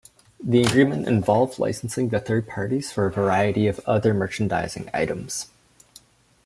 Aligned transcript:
The 0.43 0.63
agreement 0.63 1.07
involved 1.07 1.59
licensing 1.59 2.09
to 2.09 2.19
third 2.19 2.47
parties 2.47 2.91
for 2.91 3.05
a 3.05 3.11
variety 3.11 3.67
of 3.67 3.79
other 3.85 4.15
merchandising 4.15 4.89
items. 4.95 5.51